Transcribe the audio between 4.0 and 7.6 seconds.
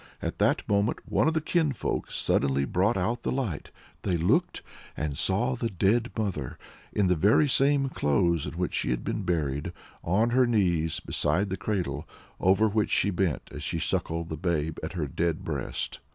They looked, and saw the dead mother, in the very